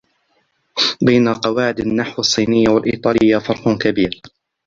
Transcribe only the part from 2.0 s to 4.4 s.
الصينية و الإيطالية فرق كبير.